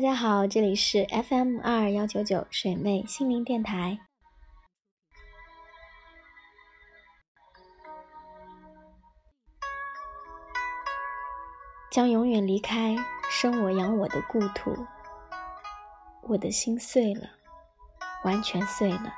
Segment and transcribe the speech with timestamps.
[0.00, 3.98] 大家好，这里是 FM 二二幺九九水妹心灵电台。
[11.90, 12.96] 将永远离开
[13.28, 14.74] 生我养我的故土，
[16.22, 17.28] 我的心碎了，
[18.24, 19.12] 完全碎了。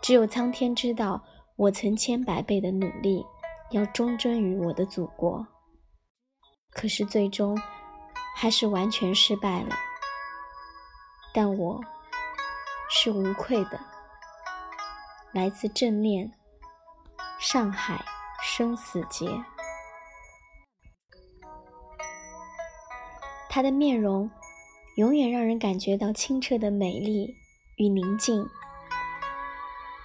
[0.00, 1.24] 只有苍天知道，
[1.56, 3.26] 我曾千百倍的努力，
[3.72, 5.44] 要忠贞于我的祖国，
[6.70, 7.60] 可是最终
[8.36, 9.74] 还是完全失败了。
[11.32, 11.80] 但我
[12.90, 13.78] 是无愧的，
[15.32, 16.32] 来自正念，
[17.38, 18.04] 上海
[18.42, 19.28] 生死劫。
[23.48, 24.30] 她的面容
[24.96, 27.34] 永远让人感觉到清澈的美丽
[27.76, 28.48] 与宁静。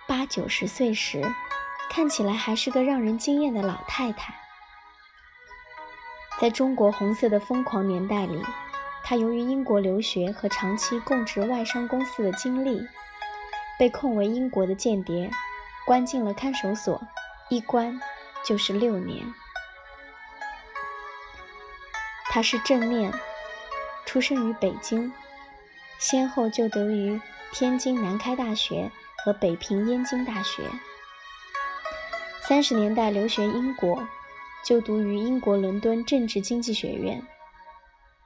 [0.08, 1.24] 八九十岁时，
[1.90, 4.34] 看起来还是个让人惊艳的老太太。
[6.40, 8.44] 在中国红色的疯狂年代里，
[9.04, 12.82] 他由于英国留学和长期供职外商公司的经历，
[13.78, 15.30] 被控为英国的间谍，
[15.86, 17.02] 关进了看守所，
[17.50, 18.00] 一关
[18.46, 19.22] 就是六年。
[22.32, 23.14] 他是正面。
[24.06, 25.12] 出生于北京，
[25.98, 27.20] 先后就读于
[27.52, 28.92] 天津南开大学
[29.24, 30.62] 和北平燕京大学。
[32.48, 34.08] 三十年代留学英国，
[34.64, 37.26] 就读于英国伦敦政治经济学院，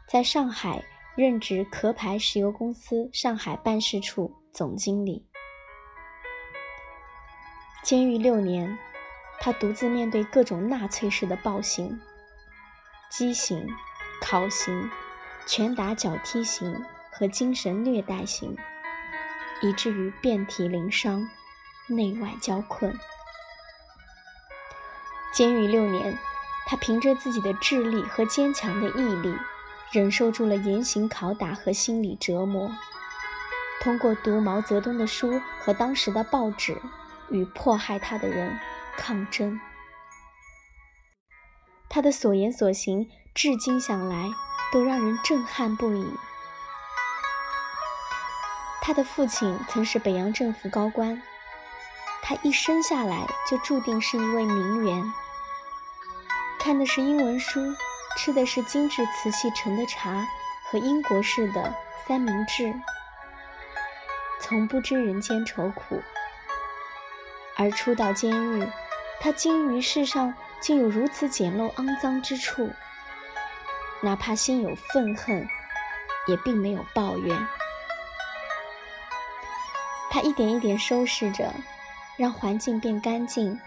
[0.07, 0.83] 在上海
[1.15, 5.27] 任职壳牌石油公司上海办事处总经理。
[7.83, 8.77] 监狱六年，
[9.39, 11.99] 他独自面对各种纳粹式的暴行、
[13.11, 13.67] 畸形、
[14.21, 14.89] 烤刑。
[15.49, 18.53] 拳打脚踢型和精神虐待型，
[19.61, 21.25] 以至于遍体鳞伤、
[21.87, 22.93] 内外交困。
[25.31, 26.17] 监狱六年，
[26.65, 29.33] 他凭着自己的智力和坚强的毅力，
[29.91, 32.71] 忍受住了严刑拷打和心理折磨。
[33.81, 36.81] 通过读毛泽东的书和当时的报纸，
[37.29, 38.57] 与迫害他的人
[38.97, 39.59] 抗争。
[41.89, 44.29] 他的所言所行，至今想来。
[44.69, 46.05] 都让人震撼不已。
[48.81, 51.21] 他的父亲曾是北洋政府高官，
[52.21, 55.13] 他一生下来就注定是一位名媛。
[56.59, 57.61] 看的是英文书，
[58.17, 60.27] 吃的是精致瓷器盛的茶
[60.65, 61.73] 和英国式的
[62.05, 62.73] 三明治，
[64.41, 66.01] 从不知人间愁苦。
[67.55, 68.67] 而初到监狱，
[69.21, 72.71] 他惊于世上竟有如此简陋肮脏之处。
[74.01, 75.47] 哪怕心有愤恨，
[76.27, 77.47] 也并没有抱怨。
[80.09, 81.53] 他一点一点收拾着，
[82.17, 83.59] 让环境变干净，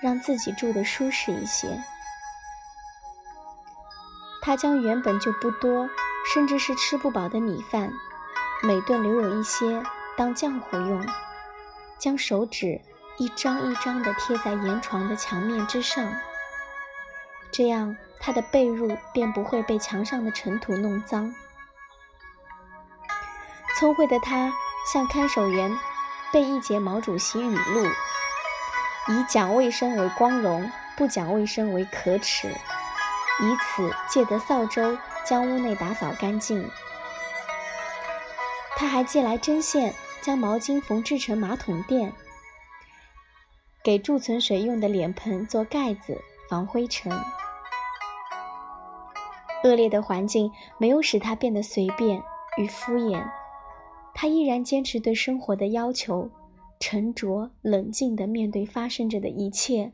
[0.00, 1.82] 让自己住得舒适一些。
[4.46, 5.90] 他将原本就不多，
[6.32, 7.92] 甚至是吃不饱的米饭，
[8.62, 9.82] 每顿留有一些
[10.16, 11.04] 当浆糊用，
[11.98, 12.80] 将手指
[13.18, 16.12] 一张一张地贴在沿床的墙面之上，
[17.50, 17.96] 这样。
[18.18, 21.34] 他的被褥便不会被墙上的尘土弄脏。
[23.78, 24.52] 聪慧的他
[24.90, 25.70] 向看守员
[26.32, 27.86] 背一节毛主席语录
[29.08, 32.50] ：“以讲卫生为光荣，不讲卫生为可耻。”
[33.40, 36.68] 以此借得扫帚将屋内打扫干净。
[38.76, 42.12] 他还借来针线，将毛巾缝制成马桶垫，
[43.82, 47.12] 给贮存水用的脸盆做盖子，防灰尘。
[49.64, 52.22] 恶劣的环境没有使他变得随便
[52.56, 53.22] 与敷衍，
[54.14, 56.30] 他依然坚持对生活的要求，
[56.78, 59.92] 沉着冷静地面对发生着的一切，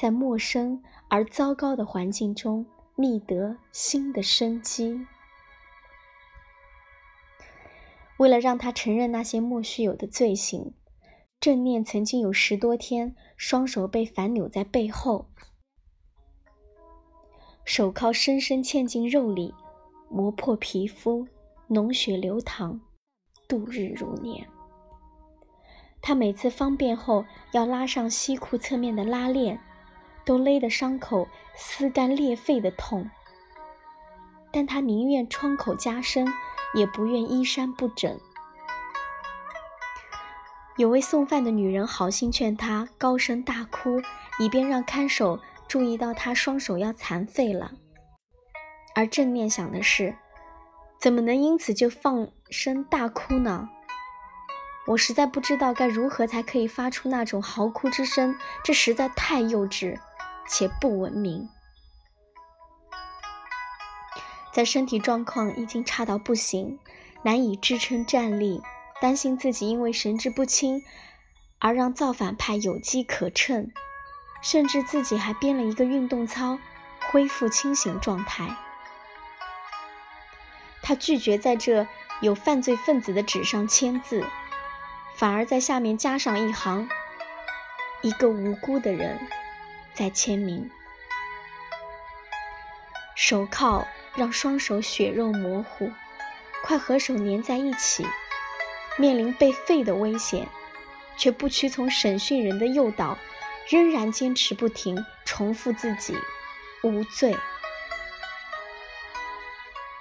[0.00, 2.64] 在陌生而糟糕的环境中
[2.96, 5.06] 觅得新的生机。
[8.16, 10.72] 为了让他承认那些莫须有的罪行，
[11.38, 15.26] 正念曾经有十多天双手被反扭在背后。
[17.66, 19.52] 手铐深深嵌进肉里，
[20.08, 21.28] 磨破皮肤，
[21.68, 22.80] 脓血流淌，
[23.46, 24.48] 度日如年。
[26.00, 29.60] 他每次方便后要拉上西裤侧面的拉链，
[30.30, 33.10] 都勒得伤口撕肝裂肺的痛。
[34.52, 36.24] 但他宁愿创口加深，
[36.72, 38.16] 也不愿衣衫不整。
[40.76, 44.00] 有位送饭的女人好心劝他高声大哭，
[44.38, 45.40] 以便让看守。
[45.66, 47.72] 注意到他双手要残废了，
[48.94, 50.16] 而正念想的是，
[51.00, 53.68] 怎么能因此就放声大哭呢？
[54.86, 59.98] 我实在不知道该如何才可以发出那种嚎哭之声，这实在太幼稚
[60.50, 61.48] 且不文明。
[64.52, 66.80] 在身体状况已经差到不行，
[67.22, 68.60] 难以支撑站立，
[69.00, 70.82] 担心自己因为神志不清
[71.60, 73.70] 而让造反派有机可乘，
[74.42, 76.58] 甚至自己还编了一个运动操，
[77.12, 78.56] 恢复清醒状态。
[80.82, 81.86] 他拒绝在这
[82.20, 84.26] 有犯罪分子的纸上签字，
[85.14, 86.88] 反而在下面加上一行
[88.02, 89.20] ：“一个无辜的人
[89.94, 90.70] 在签名。”
[93.16, 95.90] 手铐让双手血肉模糊，
[96.64, 98.06] 快和手粘在一起，
[98.96, 100.48] 面临被废的危险，
[101.16, 103.18] 却不屈从审讯人的诱导，
[103.68, 106.16] 仍然坚持不停，重复自己
[106.82, 107.36] 无罪。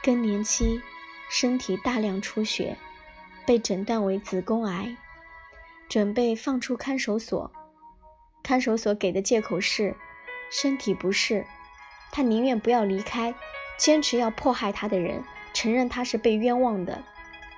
[0.02, 0.82] 更年期，
[1.30, 2.78] 身体大量出血，
[3.46, 4.96] 被诊断为子宫癌，
[5.90, 7.52] 准备放出看守所。
[8.50, 9.96] 看守所给的借口是
[10.50, 11.46] 身体不适。
[12.12, 13.36] 他宁愿不要离开，
[13.78, 15.24] 坚持要迫害他的人
[15.54, 17.04] 承认他是被冤枉的，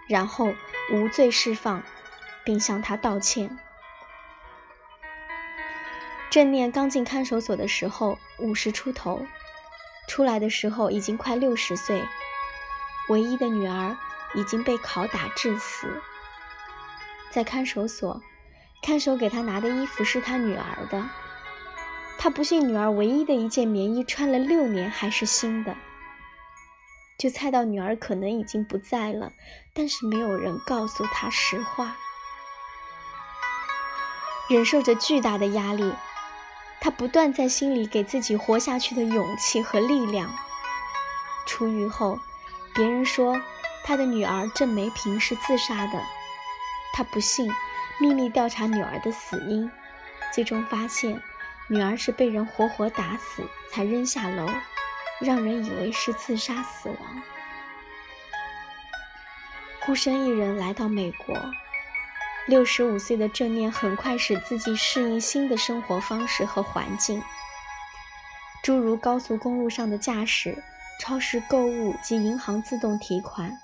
[0.10, 0.54] 然后
[0.92, 1.82] 无罪释放，
[2.44, 3.58] 并向他道歉。
[6.30, 9.26] 正念刚进看守所的时候五十出头，
[10.10, 12.04] 出来的时候已经快六十岁，
[13.08, 13.96] 唯一的女儿
[14.36, 15.88] 已经被拷打致死。
[17.30, 18.22] 在看守所，
[18.82, 21.10] 看守给他拿的衣服是他女儿的。
[22.18, 25.76] 他不信女儿唯一的一件棉衣穿了六年还是新的，
[27.18, 29.32] 就猜到女儿可能已经不在了，
[29.74, 31.96] 但是没有人告诉他实话。
[34.50, 35.94] 忍受着巨大的压力，
[36.80, 40.30] 他不断在心里给自己活下去的勇气和力量。
[41.48, 42.20] 出狱后，
[42.76, 43.42] 别人说
[43.84, 46.00] 他的女儿郑梅萍是自杀的，
[46.94, 47.52] 他不信，
[48.02, 49.70] 秘密调查女儿的死因，
[50.34, 51.22] 最终发现。
[51.68, 54.46] 女儿是被人活活打死才扔下楼，
[55.22, 57.22] 让人以为是自杀死亡。
[59.86, 61.38] 孤身一人来到美国，
[62.48, 67.24] 六十五岁的正念很快使自己适应新的生活方式和环境，
[68.64, 70.62] 诸如高速公路上的驾驶、
[71.00, 73.58] 超市购物及银行自动提款。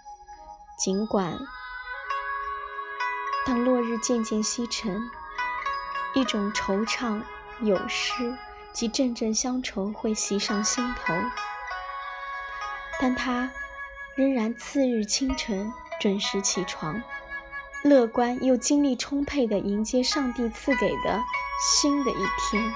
[0.77, 1.37] 尽管
[3.47, 5.09] 当落日渐渐西沉，
[6.13, 7.23] 一种惆怅。
[7.61, 8.37] 有诗
[8.71, 11.13] 及阵阵乡愁会袭上心头，
[13.01, 13.49] 但他
[14.15, 17.01] 仍然次日清晨准时起床，
[17.83, 21.23] 乐观又精力充沛地迎接上帝赐给的
[21.59, 22.71] 新的一天。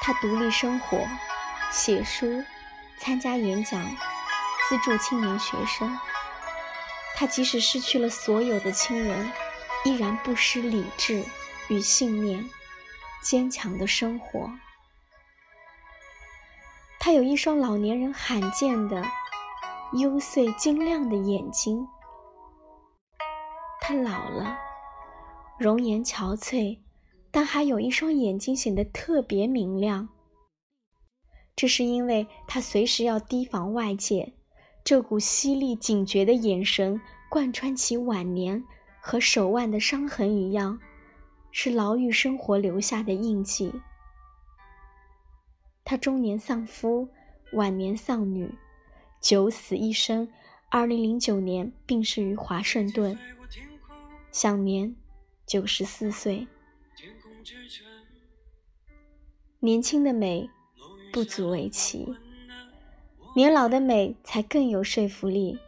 [0.00, 1.06] 他独立生活，
[1.70, 2.42] 写书，
[2.98, 3.80] 参加演讲，
[4.68, 5.96] 资助青年学生。
[7.16, 9.32] 他即使失去了所有的亲人，
[9.84, 11.24] 依然不失理智。
[11.68, 12.48] 与信念，
[13.24, 14.48] 坚强的生活。
[17.00, 19.04] 他有一双老年人罕见的
[19.94, 21.84] 幽邃晶亮的眼睛。
[23.80, 24.56] 他老了，
[25.58, 26.78] 容颜憔悴，
[27.32, 30.08] 但还有一双眼睛显得特别明亮。
[31.56, 34.34] 这是因为他随时要提防外界，
[34.86, 38.64] 这股犀利警觉的眼神贯穿其晚年，
[39.00, 40.78] 和手腕的伤痕一样。
[41.50, 43.72] 是牢狱生活留下的印记。
[45.82, 47.08] 他中年丧夫，
[47.54, 48.54] 晚年丧女，
[49.20, 50.28] 九死一生。
[50.68, 53.18] 二零零九年病逝于华盛顿，
[54.30, 54.94] 享年
[55.46, 56.46] 九十四岁。
[59.58, 60.48] 年轻的美
[61.12, 62.14] 不足为奇，
[63.36, 65.58] 年老的美才更有说服力。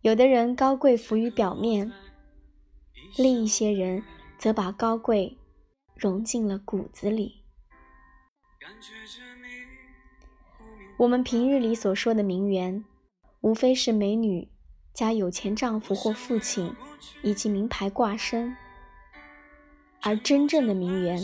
[0.00, 1.92] 有的人高贵浮于表面。
[3.16, 4.02] 另一些人
[4.36, 5.38] 则把高贵
[5.94, 7.44] 融进了骨子里。
[10.96, 12.84] 我们平日里所说的名媛，
[13.40, 14.48] 无非是美女
[14.92, 16.74] 加有钱丈夫或父亲，
[17.22, 18.56] 以及名牌挂身。
[20.00, 21.20] 而真正的名媛，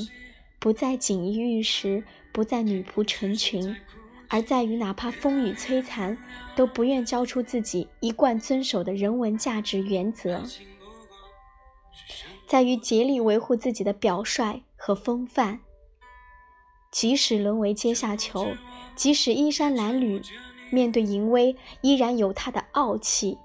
[0.61, 3.75] 不在锦衣玉食，不在女仆成群，
[4.29, 6.17] 而在于哪怕风雨摧残，
[6.55, 10.43] 都不愿交出自己一贯遵守的人文价值原则。
[12.47, 15.61] 在于竭力维护自己的表率和风范，
[16.91, 18.55] 即使沦为阶下囚，
[18.95, 20.23] 即使衣衫褴褛，
[20.71, 23.37] 面对淫威依然有他的傲气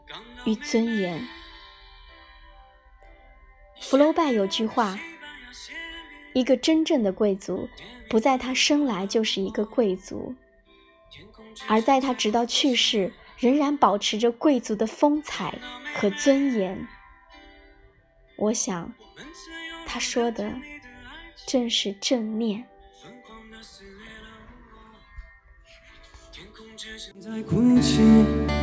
[0.46, 1.26] 与尊严。
[3.82, 4.98] 福楼拜有句话
[6.34, 7.68] ：“一个真正的贵族，
[8.10, 10.34] 不在他生来就是一个贵族，
[11.68, 15.58] 而在他直到去世，仍然保持着贵族的风采
[15.96, 16.88] 和尊严。”
[18.36, 18.92] 我想，
[19.86, 20.52] 他说的
[21.46, 22.66] 正是正面。
[27.20, 28.63] 在哭泣。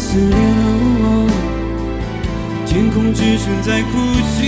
[0.00, 0.64] 疯狂的撕裂了
[1.02, 1.04] 我，
[2.66, 3.92] 天空之城在哭
[4.32, 4.38] 泣。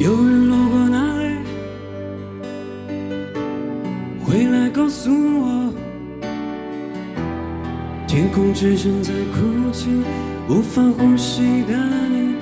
[0.00, 1.24] 有人路过那里，
[4.24, 5.72] 回来告诉我，
[8.08, 9.88] 天空之城在哭泣，
[10.48, 11.76] 无法呼吸的
[12.10, 12.34] 你。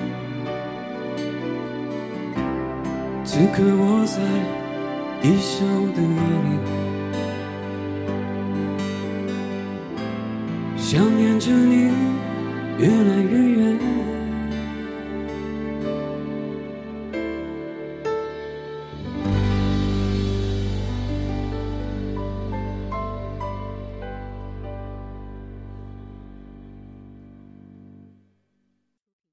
[3.24, 4.22] 此刻我在
[5.26, 6.56] 异乡的你，
[10.76, 11.90] 想念着你，
[12.78, 14.05] 越来越远。